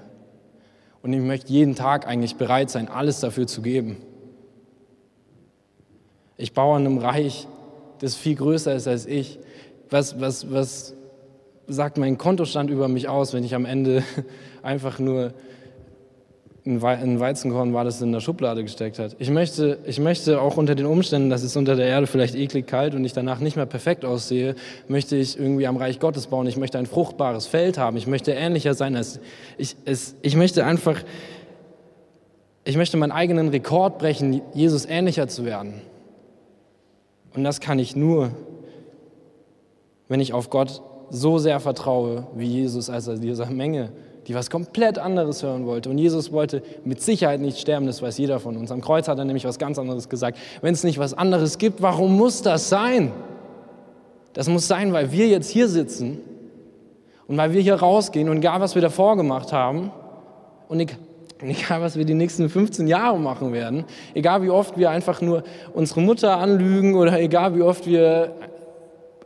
Und 1.01 1.13
ich 1.13 1.21
möchte 1.21 1.51
jeden 1.51 1.75
Tag 1.75 2.07
eigentlich 2.07 2.35
bereit 2.35 2.69
sein, 2.69 2.87
alles 2.87 3.19
dafür 3.19 3.47
zu 3.47 3.61
geben. 3.61 3.97
Ich 6.37 6.53
baue 6.53 6.75
an 6.75 6.85
einem 6.85 6.97
Reich, 6.97 7.47
das 7.99 8.15
viel 8.15 8.35
größer 8.35 8.75
ist 8.75 8.87
als 8.87 9.05
ich. 9.05 9.39
Was, 9.89 10.19
was, 10.19 10.51
was 10.51 10.93
sagt 11.67 11.97
mein 11.97 12.17
Kontostand 12.17 12.69
über 12.69 12.87
mich 12.87 13.07
aus, 13.07 13.33
wenn 13.33 13.43
ich 13.43 13.55
am 13.55 13.65
Ende 13.65 14.03
einfach 14.61 14.99
nur 14.99 15.33
ein 16.65 17.19
Weizenkorn 17.19 17.73
war, 17.73 17.83
das 17.83 18.01
in 18.01 18.11
der 18.11 18.21
Schublade 18.21 18.63
gesteckt 18.63 18.97
hat. 18.97 19.15
Ich 19.19 19.29
möchte, 19.29 19.77
ich 19.85 19.99
möchte 19.99 20.41
auch 20.41 20.57
unter 20.57 20.73
den 20.73 20.87
Umständen, 20.87 21.29
dass 21.29 21.43
es 21.43 21.55
unter 21.55 21.75
der 21.75 21.85
Erde 21.85 22.07
vielleicht 22.07 22.33
eklig 22.33 22.65
kalt 22.65 22.95
und 22.95 23.05
ich 23.05 23.13
danach 23.13 23.39
nicht 23.39 23.55
mehr 23.55 23.67
perfekt 23.67 24.03
aussehe, 24.03 24.55
möchte 24.87 25.15
ich 25.15 25.37
irgendwie 25.37 25.67
am 25.67 25.77
Reich 25.77 25.99
Gottes 25.99 26.25
bauen. 26.25 26.47
Ich 26.47 26.57
möchte 26.57 26.79
ein 26.79 26.87
fruchtbares 26.87 27.45
Feld 27.45 27.77
haben. 27.77 27.97
Ich 27.97 28.07
möchte 28.07 28.31
ähnlicher 28.31 28.73
sein 28.73 28.95
als 28.95 29.19
ich. 29.59 29.75
Es, 29.85 30.15
ich 30.23 30.35
möchte 30.35 30.65
einfach, 30.65 31.03
ich 32.63 32.77
möchte 32.77 32.97
meinen 32.97 33.11
eigenen 33.11 33.49
Rekord 33.49 33.99
brechen, 33.99 34.41
Jesus 34.55 34.87
ähnlicher 34.87 35.27
zu 35.27 35.45
werden. 35.45 35.81
Und 37.35 37.43
das 37.43 37.59
kann 37.59 37.77
ich 37.77 37.95
nur, 37.95 38.31
wenn 40.07 40.19
ich 40.19 40.33
auf 40.33 40.49
Gott 40.49 40.81
so 41.11 41.37
sehr 41.37 41.59
vertraue, 41.59 42.25
wie 42.35 42.47
Jesus, 42.47 42.89
als 42.89 43.07
er 43.07 43.17
dieser 43.17 43.51
Menge 43.51 43.91
die 44.27 44.33
was 44.33 44.49
komplett 44.49 44.97
anderes 44.97 45.43
hören 45.43 45.65
wollte. 45.65 45.89
Und 45.89 45.97
Jesus 45.97 46.31
wollte 46.31 46.63
mit 46.83 47.01
Sicherheit 47.01 47.39
nicht 47.39 47.59
sterben, 47.59 47.85
das 47.85 48.01
weiß 48.01 48.17
jeder 48.17 48.39
von 48.39 48.57
uns. 48.57 48.71
Am 48.71 48.81
Kreuz 48.81 49.07
hat 49.07 49.17
er 49.17 49.25
nämlich 49.25 49.45
was 49.45 49.59
ganz 49.59 49.77
anderes 49.77 50.09
gesagt. 50.09 50.37
Wenn 50.61 50.73
es 50.73 50.83
nicht 50.83 50.97
was 50.97 51.13
anderes 51.13 51.57
gibt, 51.57 51.81
warum 51.81 52.17
muss 52.17 52.41
das 52.41 52.69
sein? 52.69 53.11
Das 54.33 54.49
muss 54.49 54.67
sein, 54.67 54.93
weil 54.93 55.11
wir 55.11 55.27
jetzt 55.27 55.49
hier 55.49 55.67
sitzen 55.67 56.19
und 57.27 57.37
weil 57.37 57.53
wir 57.53 57.61
hier 57.61 57.75
rausgehen 57.75 58.29
und 58.29 58.37
egal, 58.37 58.59
was 58.59 58.75
wir 58.75 58.81
davor 58.81 59.15
gemacht 59.15 59.53
haben 59.53 59.91
und 60.67 60.79
egal, 60.79 61.81
was 61.81 61.95
wir 61.95 62.05
die 62.05 62.15
nächsten 62.15 62.49
15 62.49 62.87
Jahre 62.87 63.19
machen 63.19 63.53
werden, 63.53 63.85
egal 64.13 64.41
wie 64.41 64.49
oft 64.49 64.77
wir 64.77 64.89
einfach 64.89 65.21
nur 65.21 65.43
unsere 65.73 66.01
Mutter 66.01 66.37
anlügen 66.37 66.95
oder 66.95 67.19
egal 67.19 67.55
wie 67.55 67.61
oft 67.61 67.85
wir 67.85 68.33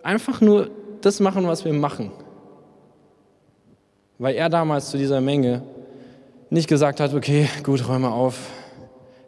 einfach 0.03 0.41
nur 0.41 0.69
das 1.01 1.19
machen, 1.19 1.47
was 1.47 1.63
wir 1.63 1.73
machen 1.73 2.11
weil 4.19 4.35
er 4.35 4.49
damals 4.49 4.89
zu 4.89 4.97
dieser 4.97 5.21
Menge 5.21 5.63
nicht 6.49 6.67
gesagt 6.67 6.99
hat, 6.99 7.13
okay, 7.13 7.47
gut, 7.63 7.87
räume 7.87 8.11
auf, 8.11 8.51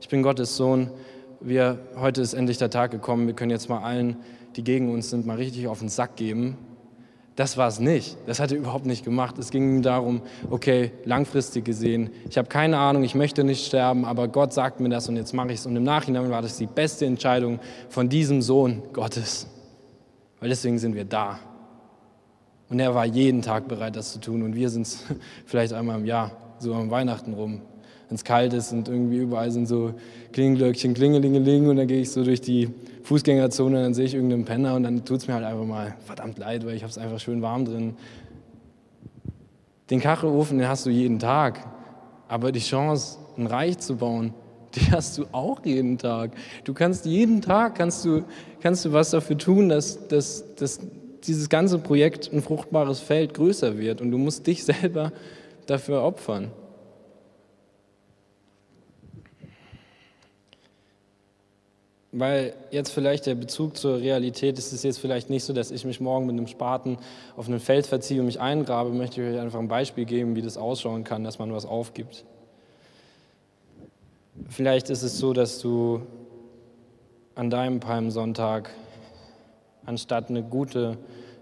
ich 0.01 0.09
bin 0.09 0.21
Gottes 0.21 0.57
Sohn, 0.57 0.91
wir, 1.39 1.79
heute 1.95 2.21
ist 2.21 2.33
endlich 2.33 2.57
der 2.57 2.69
Tag 2.69 2.91
gekommen, 2.91 3.25
wir 3.25 3.33
können 3.33 3.51
jetzt 3.51 3.69
mal 3.69 3.81
allen, 3.81 4.17
die 4.55 4.63
gegen 4.63 4.91
uns 4.91 5.09
sind, 5.09 5.25
mal 5.25 5.37
richtig 5.37 5.67
auf 5.67 5.79
den 5.79 5.89
Sack 5.89 6.17
geben. 6.17 6.57
Das 7.37 7.55
war 7.55 7.69
es 7.69 7.79
nicht. 7.79 8.17
Das 8.27 8.41
hat 8.41 8.51
er 8.51 8.57
überhaupt 8.57 8.85
nicht 8.85 9.05
gemacht. 9.05 9.37
Es 9.39 9.49
ging 9.49 9.77
ihm 9.77 9.81
darum, 9.81 10.21
okay, 10.49 10.91
langfristig 11.05 11.63
gesehen, 11.63 12.09
ich 12.29 12.37
habe 12.37 12.49
keine 12.49 12.77
Ahnung, 12.77 13.03
ich 13.03 13.15
möchte 13.15 13.45
nicht 13.45 13.65
sterben, 13.65 14.03
aber 14.03 14.27
Gott 14.27 14.53
sagt 14.53 14.81
mir 14.81 14.89
das 14.89 15.07
und 15.07 15.15
jetzt 15.15 15.33
mache 15.33 15.47
ich 15.47 15.59
es. 15.59 15.65
Und 15.65 15.75
im 15.77 15.83
Nachhinein 15.83 16.29
war 16.29 16.41
das 16.41 16.57
die 16.57 16.67
beste 16.67 17.05
Entscheidung 17.05 17.59
von 17.87 18.09
diesem 18.09 18.41
Sohn 18.41 18.83
Gottes. 18.91 19.47
Weil 20.41 20.49
deswegen 20.49 20.77
sind 20.77 20.93
wir 20.93 21.05
da. 21.05 21.39
Und 22.71 22.79
er 22.79 22.95
war 22.95 23.05
jeden 23.05 23.41
Tag 23.41 23.67
bereit, 23.67 23.97
das 23.97 24.13
zu 24.13 24.19
tun. 24.19 24.43
Und 24.43 24.55
wir 24.55 24.69
sind 24.69 24.83
es 24.83 25.03
vielleicht 25.45 25.73
einmal 25.73 25.99
im 25.99 26.05
Jahr, 26.05 26.31
so 26.57 26.73
am 26.73 26.89
Weihnachten 26.89 27.33
rum, 27.33 27.61
wenn 28.07 28.15
es 28.15 28.23
kalt 28.23 28.53
ist 28.53 28.71
und 28.71 28.87
irgendwie 28.87 29.17
überall 29.17 29.51
sind 29.51 29.67
so 29.67 29.93
Klingelglöckchen, 30.31 30.93
Klingelingeling 30.93 31.67
und 31.67 31.75
dann 31.75 31.87
gehe 31.87 31.99
ich 31.99 32.11
so 32.11 32.23
durch 32.23 32.39
die 32.39 32.69
Fußgängerzone 33.03 33.77
und 33.77 33.83
dann 33.83 33.93
sehe 33.93 34.05
ich 34.05 34.13
irgendeinen 34.13 34.45
Penner 34.45 34.75
und 34.75 34.83
dann 34.83 35.03
tut 35.03 35.17
es 35.17 35.27
mir 35.27 35.33
halt 35.33 35.43
einfach 35.43 35.65
mal 35.65 35.95
verdammt 36.05 36.37
leid, 36.37 36.65
weil 36.65 36.75
ich 36.75 36.83
habe 36.83 36.91
es 36.91 36.97
einfach 36.97 37.19
schön 37.19 37.41
warm 37.41 37.65
drin. 37.65 37.95
Den 39.89 39.99
Kachelofen, 39.99 40.59
den 40.59 40.69
hast 40.69 40.85
du 40.85 40.91
jeden 40.91 41.19
Tag, 41.19 41.67
aber 42.29 42.53
die 42.53 42.59
Chance, 42.59 43.17
ein 43.37 43.47
Reich 43.47 43.79
zu 43.79 43.97
bauen, 43.97 44.33
die 44.75 44.91
hast 44.91 45.17
du 45.17 45.25
auch 45.33 45.65
jeden 45.65 45.97
Tag. 45.97 46.31
Du 46.63 46.73
kannst 46.73 47.05
jeden 47.05 47.41
Tag, 47.41 47.75
kannst 47.75 48.05
du, 48.05 48.23
kannst 48.61 48.85
du 48.85 48.93
was 48.93 49.09
dafür 49.09 49.37
tun, 49.37 49.67
dass, 49.67 50.07
dass, 50.07 50.55
dass 50.55 50.79
dieses 51.27 51.49
ganze 51.49 51.79
Projekt 51.79 52.31
ein 52.31 52.41
fruchtbares 52.41 52.99
Feld 52.99 53.33
größer 53.33 53.77
wird 53.77 54.01
und 54.01 54.11
du 54.11 54.17
musst 54.17 54.47
dich 54.47 54.63
selber 54.65 55.11
dafür 55.65 56.03
opfern. 56.03 56.51
Weil 62.13 62.53
jetzt 62.71 62.91
vielleicht 62.91 63.25
der 63.25 63.35
Bezug 63.35 63.77
zur 63.77 63.99
Realität 63.99 64.57
ist 64.57 64.73
es 64.73 64.83
jetzt 64.83 64.99
vielleicht 64.99 65.29
nicht 65.29 65.45
so, 65.45 65.53
dass 65.53 65.71
ich 65.71 65.85
mich 65.85 66.01
morgen 66.01 66.25
mit 66.25 66.35
einem 66.35 66.47
Spaten 66.47 66.97
auf 67.37 67.47
ein 67.47 67.59
Feld 67.61 67.87
verziehe 67.87 68.19
und 68.19 68.25
mich 68.25 68.41
eingrabe, 68.41 68.89
möchte 68.89 69.21
ich 69.21 69.33
euch 69.33 69.39
einfach 69.39 69.59
ein 69.59 69.69
Beispiel 69.69 70.03
geben, 70.03 70.35
wie 70.35 70.41
das 70.41 70.57
ausschauen 70.57 71.05
kann, 71.05 71.23
dass 71.23 71.39
man 71.39 71.53
was 71.53 71.65
aufgibt. 71.65 72.25
Vielleicht 74.49 74.89
ist 74.89 75.03
es 75.03 75.19
so, 75.19 75.31
dass 75.31 75.59
du 75.59 76.01
an 77.35 77.49
deinem 77.49 77.79
Palmsonntag, 77.79 78.71
anstatt 79.85 80.29
eine 80.29 80.43
gute 80.43 80.97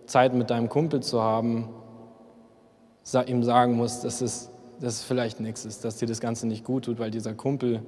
Zeit 0.05 0.33
mit 0.33 0.49
deinem 0.49 0.69
Kumpel 0.69 1.01
zu 1.01 1.21
haben, 1.21 1.69
ihm 3.27 3.43
sagen 3.43 3.73
musst, 3.73 4.03
dass 4.03 4.21
es, 4.21 4.49
dass 4.79 4.95
es 4.95 5.03
vielleicht 5.03 5.39
nichts 5.39 5.65
ist, 5.65 5.83
dass 5.83 5.97
dir 5.97 6.07
das 6.07 6.19
Ganze 6.19 6.47
nicht 6.47 6.63
gut 6.63 6.85
tut, 6.85 6.99
weil 6.99 7.11
dieser 7.11 7.33
Kumpel 7.33 7.81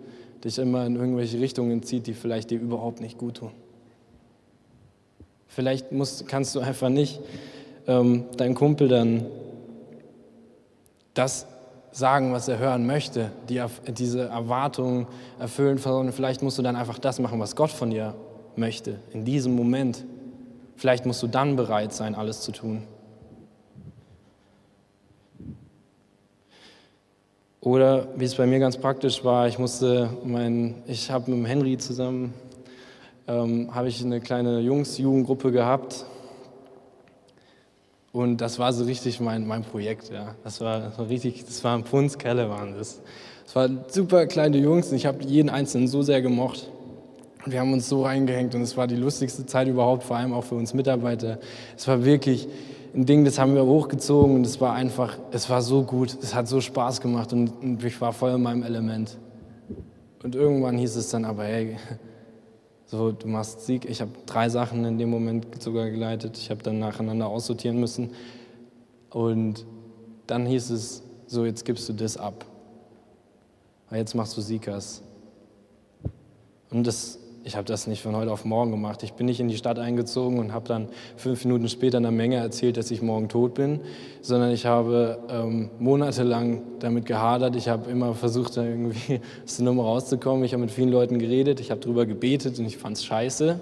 dich 0.44 0.58
immer 0.58 0.86
in 0.86 0.96
irgendwelche 0.96 1.40
Richtungen 1.40 1.84
zieht, 1.84 2.08
die 2.08 2.14
vielleicht 2.14 2.50
dir 2.50 2.60
überhaupt 2.60 3.02
nicht 3.02 3.18
gut 3.18 3.38
tun. 3.38 3.52
Vielleicht 5.48 5.92
musst, 5.92 6.28
kannst 6.28 6.56
du 6.56 6.60
einfach 6.60 6.90
nicht 6.90 7.20
ähm, 7.88 8.26
deinem 8.38 8.56
Kumpel 8.56 8.88
dann 8.88 9.26
das 11.14 11.46
sagen, 11.92 12.32
was 12.32 12.48
er 12.48 12.58
hören 12.58 12.86
möchte, 12.86 13.32
die, 13.50 13.62
diese 13.90 14.30
Erwartungen 14.30 15.08
erfüllen, 15.40 15.78
sondern 15.78 16.14
vielleicht 16.14 16.42
musst 16.42 16.58
du 16.58 16.62
dann 16.62 16.76
einfach 16.76 17.00
das 17.00 17.20
machen, 17.20 17.40
was 17.40 17.56
Gott 17.56 17.72
von 17.72 17.90
dir 17.90 18.16
möchte, 18.56 19.00
in 19.12 19.26
diesem 19.26 19.56
Moment. 19.56 20.06
Vielleicht 20.82 21.06
musst 21.06 21.22
du 21.22 21.28
dann 21.28 21.58
bereit 21.58 21.94
sein, 21.94 22.16
alles 22.16 22.42
zu 22.42 22.52
tun. 22.52 22.82
Oder 27.60 28.08
wie 28.16 28.26
es 28.26 28.34
bei 28.34 28.48
mir 28.48 28.58
ganz 28.58 28.78
praktisch 28.78 29.24
war, 29.24 29.48
ich 29.48 29.60
musste 29.60 30.10
mein, 30.24 30.82
ich 30.88 31.12
habe 31.12 31.30
mit 31.30 31.40
dem 31.40 31.46
Henry 31.46 31.78
zusammen, 31.78 32.34
ähm, 33.28 33.70
habe 33.76 33.90
ich 33.90 34.04
eine 34.04 34.22
kleine 34.22 34.60
Jungs-Jugendgruppe 34.62 35.52
gehabt 35.52 36.08
und 38.12 38.38
das 38.38 38.58
war 38.58 38.74
so 38.74 38.84
richtig 38.86 39.20
mein, 39.20 39.46
mein 39.46 39.62
Projekt, 39.62 40.10
ja. 40.10 40.34
Das 40.44 40.62
war, 40.62 40.80
das 40.80 40.98
war 40.98 41.08
richtig, 41.08 41.46
das 41.46 41.64
waren 41.64 41.84
Pfundskerle 41.84 42.50
waren 42.50 42.76
das. 42.76 43.02
Das 43.46 43.56
waren 43.56 43.86
super 43.88 44.26
kleine 44.26 44.58
Jungs 44.58 44.90
und 44.90 44.96
ich 44.96 45.06
habe 45.06 45.24
jeden 45.26 45.52
Einzelnen 45.52 45.88
so 45.88 46.02
sehr 46.02 46.24
gemocht. 46.24 46.72
Wir 47.46 47.60
haben 47.60 47.74
uns 47.74 47.90
so 47.90 48.04
reingehängt 48.04 48.54
und 48.54 48.62
es 48.62 48.78
war 48.78 48.88
die 48.88 48.96
lustigste 48.96 49.46
Zeit 49.46 49.68
überhaupt, 49.68 50.04
vor 50.04 50.18
allem 50.18 50.34
auch 50.34 50.44
für 50.44 50.56
uns 50.56 50.74
Mitarbeiter. 50.74 51.40
Es 51.76 51.88
war 51.88 52.06
wirklich, 52.06 52.48
ein 52.94 53.06
Ding, 53.06 53.24
das 53.24 53.40
haben 53.40 53.56
wir 53.56 53.66
hochgezogen 53.66 54.36
und 54.36 54.46
es 54.46 54.60
war 54.60 54.74
einfach, 54.74 55.18
es 55.32 55.50
war 55.50 55.62
so 55.62 55.84
gut, 55.84 56.18
es 56.22 56.36
hat 56.36 56.48
so 56.48 56.62
Spaß 56.62 57.02
gemacht 57.02 57.32
und, 57.34 57.84
ich 57.84 58.00
war 58.02 58.14
voll 58.14 58.32
in 58.32 58.42
meinem 58.42 58.64
Element. 58.64 59.18
Und 60.24 60.36
irgendwann 60.36 60.78
hieß 60.78 60.98
es 60.98 61.10
dann 61.10 61.26
aber, 61.26 61.46
hey, 61.46 61.78
so, 62.86 63.12
du 63.12 63.28
machst 63.28 63.66
Sieg. 63.66 63.86
Ich 63.90 64.02
habe 64.02 64.12
drei 64.26 64.50
Sachen 64.50 64.84
in 64.84 64.98
dem 64.98 65.10
Moment 65.10 65.64
sogar 65.64 65.90
geleitet. 65.90 66.38
Ich 66.38 66.50
habe 66.50 66.62
dann 66.62 66.78
nacheinander 66.78 67.28
aussortieren 67.28 67.80
müssen. 67.80 68.12
Und 69.10 69.66
dann 70.28 70.46
hieß 70.46 70.70
es, 70.72 71.02
so, 71.26 71.46
jetzt 71.46 71.64
gibst 71.64 71.88
du 71.88 71.94
das 71.94 72.18
ab. 72.18 72.46
Jetzt 73.90 74.14
machst 74.14 74.36
du 74.36 74.42
Siegas. 74.42 75.02
Und 76.70 76.86
das 76.86 77.18
ich 77.44 77.56
habe 77.56 77.66
das 77.66 77.88
nicht 77.88 78.04
von 78.04 78.16
heute 78.16 78.32
auf 78.32 78.46
morgen 78.46 78.70
gemacht. 78.70 79.02
Ich 79.02 79.14
bin 79.14 79.26
nicht 79.26 79.40
in 79.40 79.48
die 79.48 79.58
Stadt 79.58 79.80
eingezogen 79.80 80.38
und 80.38 80.54
habe 80.54 80.68
dann 80.68 80.88
fünf 81.18 81.44
Minuten 81.44 81.70
später 81.70 81.98
einer 81.98 82.12
Menge 82.12 82.36
erzählt, 82.36 82.78
dass 82.78 82.92
ich 82.92 83.02
morgen 83.02 83.30
tot 83.30 83.56
bin, 83.56 83.80
sondern 84.22 84.52
ich 84.52 84.68
habe 84.68 85.18
ähm, 85.30 85.72
monatelang 85.80 86.62
damit 86.80 87.06
gehadert. 87.06 87.56
Ich 87.56 87.68
habe 87.68 87.90
immer 87.90 88.14
versucht, 88.14 88.58
da 88.58 88.64
irgendwie 88.64 89.22
aus 89.44 89.58
der 89.58 89.66
Nummer 89.66 89.84
rauszukommen. 89.84 90.44
Ich 90.44 90.54
habe 90.54 90.62
mit 90.62 90.72
vielen 90.72 90.90
Leuten 90.90 91.18
geredet, 91.18 91.60
ich 91.60 91.72
habe 91.72 91.82
darüber 91.82 92.06
gebetet 92.06 92.60
und 92.60 92.66
ich 92.66 92.78
fand 92.78 92.98
es 92.98 93.06
scheiße. 93.06 93.60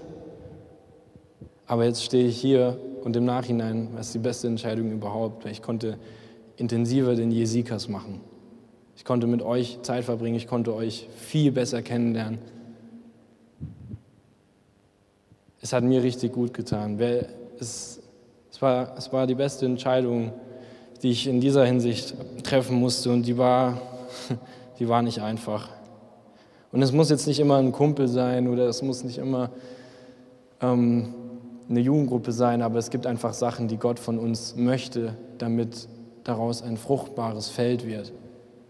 Aber 1.65 1.85
jetzt 1.85 2.03
stehe 2.03 2.27
ich 2.27 2.37
hier 2.37 2.77
und 3.03 3.15
im 3.15 3.23
Nachhinein 3.23 3.93
war 3.93 4.01
es 4.01 4.11
die 4.11 4.19
beste 4.19 4.47
Entscheidung 4.47 4.91
überhaupt, 4.91 5.45
weil 5.45 5.53
ich 5.53 5.61
konnte 5.61 5.97
intensiver 6.57 7.15
den 7.15 7.31
Jesikas 7.31 7.87
machen. 7.87 8.19
Ich 8.97 9.05
konnte 9.05 9.27
mit 9.27 9.41
euch 9.41 9.79
Zeit 9.83 10.03
verbringen, 10.03 10.35
ich 10.35 10.47
konnte 10.47 10.73
euch 10.73 11.07
viel 11.15 11.53
besser 11.53 11.81
kennenlernen. 11.81 12.39
Es 15.61 15.73
hat 15.73 15.83
mir 15.83 16.01
richtig 16.03 16.33
gut 16.33 16.53
getan. 16.53 16.99
Es, 17.59 18.01
es, 18.51 18.61
war, 18.61 18.93
es 18.97 19.11
war 19.11 19.27
die 19.27 19.35
beste 19.35 19.65
Entscheidung, 19.65 20.31
die 21.01 21.11
ich 21.11 21.27
in 21.27 21.41
dieser 21.41 21.65
Hinsicht 21.65 22.13
treffen 22.43 22.77
musste 22.79 23.11
und 23.11 23.23
die 23.23 23.37
war, 23.37 23.81
die 24.79 24.87
war 24.87 25.01
nicht 25.01 25.21
einfach. 25.21 25.69
Und 26.71 26.81
es 26.81 26.91
muss 26.91 27.09
jetzt 27.09 27.27
nicht 27.27 27.39
immer 27.39 27.57
ein 27.57 27.71
Kumpel 27.71 28.07
sein 28.07 28.47
oder 28.47 28.67
es 28.67 28.81
muss 28.81 29.03
nicht 29.03 29.17
immer 29.17 29.49
ähm, 30.61 31.13
eine 31.69 31.79
Jugendgruppe 31.79 32.31
sein, 32.31 32.61
aber 32.61 32.79
es 32.79 32.89
gibt 32.89 33.05
einfach 33.05 33.33
Sachen, 33.33 33.67
die 33.67 33.77
Gott 33.77 33.99
von 33.99 34.17
uns 34.19 34.55
möchte, 34.55 35.15
damit 35.37 35.87
daraus 36.23 36.61
ein 36.61 36.77
fruchtbares 36.77 37.49
Feld 37.49 37.85
wird. 37.85 38.13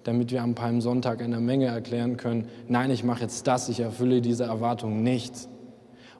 Damit 0.03 0.31
wir 0.31 0.41
am 0.41 0.55
Palmsonntag 0.55 1.21
einer 1.21 1.41
Menge 1.41 1.67
erklären 1.67 2.17
können, 2.17 2.47
nein, 2.67 2.89
ich 2.89 3.03
mache 3.03 3.21
jetzt 3.21 3.45
das, 3.47 3.69
ich 3.69 3.81
erfülle 3.81 4.21
diese 4.21 4.45
Erwartung 4.45 5.03
nicht, 5.03 5.33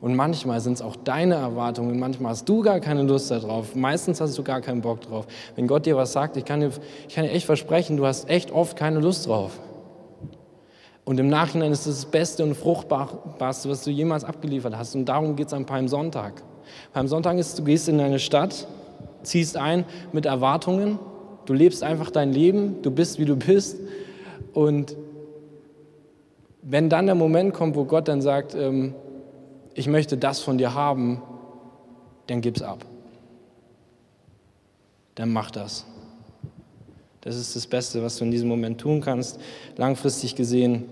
und 0.01 0.15
manchmal 0.15 0.61
sind 0.61 0.73
es 0.73 0.81
auch 0.81 0.95
deine 0.95 1.35
Erwartungen, 1.35 1.99
manchmal 1.99 2.31
hast 2.31 2.47
du 2.47 2.61
gar 2.61 2.79
keine 2.79 3.03
Lust 3.03 3.31
darauf, 3.31 3.75
meistens 3.75 4.21
hast 4.21 4.37
du 4.37 4.43
gar 4.43 4.61
keinen 4.61 4.81
Bock 4.81 5.01
drauf. 5.01 5.27
Wenn 5.55 5.67
Gott 5.67 5.85
dir 5.85 5.97
was 5.97 6.13
sagt, 6.13 6.37
ich 6.37 6.45
kann 6.45 6.61
dir, 6.61 6.71
ich 7.07 7.15
kann 7.15 7.25
dir 7.25 7.31
echt 7.31 7.45
versprechen, 7.45 7.97
du 7.97 8.05
hast 8.05 8.29
echt 8.29 8.51
oft 8.51 8.77
keine 8.77 8.99
Lust 8.99 9.27
drauf. 9.27 9.59
Und 11.03 11.19
im 11.19 11.27
Nachhinein 11.27 11.71
ist 11.71 11.87
es 11.87 12.01
das 12.01 12.05
Beste 12.05 12.43
und 12.43 12.55
Fruchtbarste, 12.55 13.67
was 13.67 13.83
du 13.83 13.89
jemals 13.89 14.23
abgeliefert 14.23 14.77
hast. 14.77 14.93
Und 14.93 15.05
darum 15.05 15.35
geht 15.35 15.47
es 15.47 15.53
am 15.53 15.65
Palmsonntag. 15.65 16.43
Palmsonntag 16.93 17.37
ist, 17.37 17.57
du 17.57 17.63
gehst 17.63 17.89
in 17.89 17.99
eine 17.99 18.19
Stadt, 18.19 18.67
ziehst 19.23 19.57
ein 19.57 19.85
mit 20.11 20.27
Erwartungen, 20.27 20.99
du 21.45 21.53
lebst 21.53 21.83
einfach 21.83 22.11
dein 22.11 22.31
Leben, 22.31 22.83
du 22.83 22.91
bist, 22.91 23.17
wie 23.17 23.25
du 23.25 23.35
bist. 23.35 23.77
Und 24.53 24.95
wenn 26.61 26.89
dann 26.89 27.07
der 27.07 27.15
Moment 27.15 27.53
kommt, 27.53 27.75
wo 27.75 27.85
Gott 27.85 28.07
dann 28.07 28.21
sagt, 28.21 28.53
ähm, 28.53 28.93
ich 29.73 29.87
möchte 29.87 30.17
das 30.17 30.39
von 30.39 30.57
dir 30.57 30.73
haben, 30.73 31.21
dann 32.27 32.41
gib's 32.41 32.61
ab. 32.61 32.85
Dann 35.15 35.31
mach 35.31 35.51
das. 35.51 35.85
Das 37.21 37.35
ist 37.35 37.55
das 37.55 37.67
Beste, 37.67 38.01
was 38.01 38.17
du 38.17 38.25
in 38.25 38.31
diesem 38.31 38.47
Moment 38.47 38.79
tun 38.79 39.01
kannst. 39.01 39.39
Langfristig 39.75 40.35
gesehen 40.35 40.89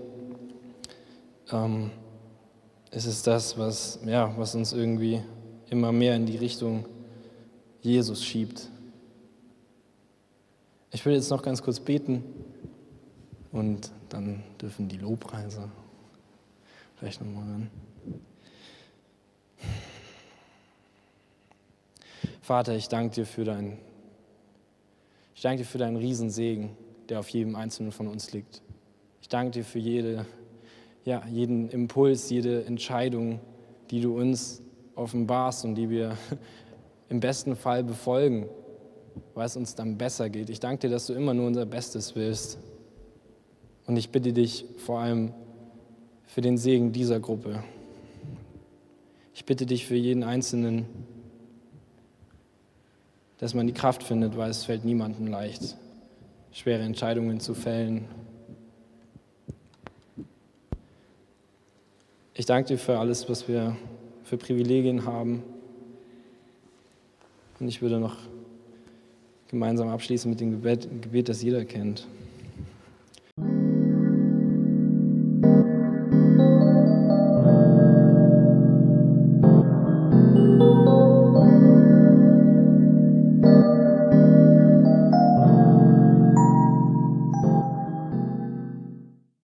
ähm, 1.50 1.90
ist 2.90 3.06
es 3.06 3.22
das, 3.22 3.56
was, 3.56 4.00
ja, 4.04 4.32
was 4.36 4.54
uns 4.54 4.72
irgendwie 4.72 5.22
immer 5.70 5.92
mehr 5.92 6.16
in 6.16 6.26
die 6.26 6.36
Richtung 6.36 6.86
Jesus 7.80 8.24
schiebt. 8.24 8.68
Ich 10.90 11.04
will 11.04 11.14
jetzt 11.14 11.30
noch 11.30 11.42
ganz 11.42 11.62
kurz 11.62 11.80
beten 11.80 12.24
und 13.52 13.90
dann 14.08 14.42
dürfen 14.60 14.88
die 14.88 14.96
Lobpreise 14.96 15.68
vielleicht 16.96 17.20
nochmal 17.20 17.44
ran. 17.44 17.70
Vater, 22.48 22.74
ich 22.74 22.88
danke 22.88 23.14
dir 23.14 23.26
für 23.26 23.44
dein, 23.44 23.76
ich 25.34 25.42
danke 25.42 25.58
dir 25.58 25.64
für 25.66 25.76
deinen 25.76 25.96
Riesensegen, 25.96 26.70
der 27.10 27.20
auf 27.20 27.28
jedem 27.28 27.56
Einzelnen 27.56 27.92
von 27.92 28.08
uns 28.08 28.32
liegt. 28.32 28.62
Ich 29.20 29.28
danke 29.28 29.50
dir 29.50 29.64
für 29.64 29.78
jede, 29.78 30.24
ja, 31.04 31.22
jeden 31.30 31.68
Impuls, 31.68 32.30
jede 32.30 32.64
Entscheidung, 32.64 33.38
die 33.90 34.00
du 34.00 34.18
uns 34.18 34.62
offenbarst 34.94 35.66
und 35.66 35.74
die 35.74 35.90
wir 35.90 36.16
im 37.10 37.20
besten 37.20 37.54
Fall 37.54 37.84
befolgen, 37.84 38.48
weil 39.34 39.44
es 39.44 39.54
uns 39.54 39.74
dann 39.74 39.98
besser 39.98 40.30
geht. 40.30 40.48
Ich 40.48 40.58
danke 40.58 40.88
dir, 40.88 40.90
dass 40.94 41.06
du 41.06 41.12
immer 41.12 41.34
nur 41.34 41.48
unser 41.48 41.66
Bestes 41.66 42.16
willst. 42.16 42.56
Und 43.86 43.98
ich 43.98 44.08
bitte 44.08 44.32
dich 44.32 44.64
vor 44.78 45.00
allem 45.00 45.34
für 46.24 46.40
den 46.40 46.56
Segen 46.56 46.92
dieser 46.92 47.20
Gruppe. 47.20 47.62
Ich 49.34 49.44
bitte 49.44 49.66
dich 49.66 49.84
für 49.84 49.96
jeden 49.96 50.22
Einzelnen, 50.22 50.86
dass 53.38 53.54
man 53.54 53.66
die 53.66 53.72
Kraft 53.72 54.02
findet, 54.02 54.36
weil 54.36 54.50
es 54.50 54.64
fällt 54.64 54.84
niemandem 54.84 55.26
leicht, 55.28 55.76
schwere 56.52 56.82
Entscheidungen 56.82 57.40
zu 57.40 57.54
fällen. 57.54 58.06
Ich 62.34 62.46
danke 62.46 62.68
dir 62.68 62.78
für 62.78 62.98
alles, 62.98 63.28
was 63.28 63.48
wir 63.48 63.76
für 64.24 64.36
Privilegien 64.36 65.04
haben. 65.04 65.42
Und 67.58 67.68
ich 67.68 67.82
würde 67.82 67.98
noch 67.98 68.16
gemeinsam 69.48 69.88
abschließen 69.88 70.30
mit 70.30 70.40
dem 70.40 70.52
Gebet, 70.52 70.88
Gebet 71.02 71.28
das 71.28 71.42
jeder 71.42 71.64
kennt. 71.64 72.06